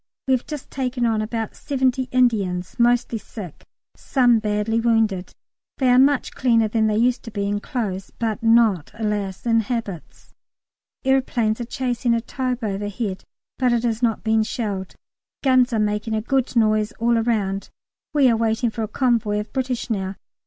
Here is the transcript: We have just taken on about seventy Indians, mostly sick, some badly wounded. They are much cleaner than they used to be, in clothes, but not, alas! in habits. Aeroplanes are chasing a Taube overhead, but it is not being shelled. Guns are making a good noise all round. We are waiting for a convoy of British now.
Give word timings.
We 0.27 0.33
have 0.33 0.47
just 0.47 0.71
taken 0.71 1.05
on 1.05 1.21
about 1.21 1.55
seventy 1.55 2.09
Indians, 2.11 2.75
mostly 2.79 3.19
sick, 3.19 3.63
some 3.95 4.39
badly 4.39 4.79
wounded. 4.79 5.31
They 5.77 5.91
are 5.91 5.99
much 5.99 6.31
cleaner 6.33 6.67
than 6.67 6.87
they 6.87 6.97
used 6.97 7.21
to 7.25 7.29
be, 7.29 7.45
in 7.47 7.59
clothes, 7.59 8.11
but 8.17 8.41
not, 8.41 8.89
alas! 8.95 9.45
in 9.45 9.59
habits. 9.59 10.33
Aeroplanes 11.05 11.61
are 11.61 11.65
chasing 11.65 12.15
a 12.15 12.19
Taube 12.21 12.63
overhead, 12.63 13.23
but 13.59 13.71
it 13.71 13.85
is 13.85 14.01
not 14.01 14.23
being 14.23 14.41
shelled. 14.41 14.95
Guns 15.43 15.71
are 15.71 15.77
making 15.77 16.15
a 16.15 16.21
good 16.23 16.55
noise 16.55 16.93
all 16.93 17.13
round. 17.21 17.69
We 18.11 18.27
are 18.27 18.35
waiting 18.35 18.71
for 18.71 18.81
a 18.81 18.87
convoy 18.87 19.39
of 19.39 19.53
British 19.53 19.91
now. 19.91 20.15